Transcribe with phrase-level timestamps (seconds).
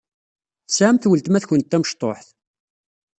[0.67, 2.27] Tesɛamt weltma-tkent tamecṭuḥt?